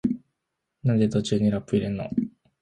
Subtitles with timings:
[0.81, 2.09] なんで途中にラップ入れんの？